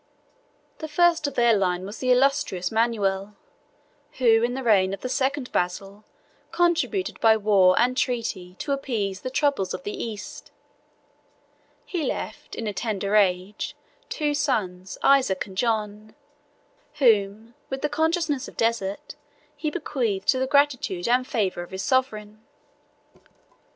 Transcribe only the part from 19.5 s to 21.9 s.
he bequeathed to the gratitude and favor of his